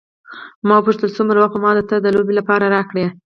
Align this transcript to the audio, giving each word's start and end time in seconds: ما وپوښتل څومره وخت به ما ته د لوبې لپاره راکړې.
ما 0.67 0.73
وپوښتل 0.77 1.09
څومره 1.17 1.37
وخت 1.39 1.53
به 1.55 1.61
ما 1.65 1.71
ته 1.89 1.95
د 1.99 2.07
لوبې 2.15 2.33
لپاره 2.39 2.65
راکړې. 2.75 3.05